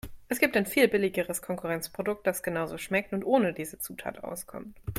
[0.29, 4.75] Es gibt ein viel billigeres Konkurrenzprodukt, das genauso schmeckt und ohne diese Zutat auskommt.